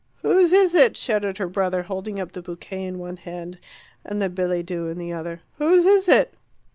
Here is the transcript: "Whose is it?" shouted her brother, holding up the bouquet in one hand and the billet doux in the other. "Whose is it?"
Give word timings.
"Whose 0.23 0.51
is 0.51 0.73
it?" 0.73 0.97
shouted 0.97 1.37
her 1.37 1.47
brother, 1.47 1.83
holding 1.83 2.19
up 2.19 2.31
the 2.31 2.41
bouquet 2.41 2.85
in 2.85 2.97
one 2.97 3.17
hand 3.17 3.59
and 4.03 4.19
the 4.19 4.29
billet 4.29 4.65
doux 4.65 4.87
in 4.87 4.97
the 4.97 5.13
other. 5.13 5.41
"Whose 5.59 5.85
is 5.85 6.09
it?" 6.09 6.33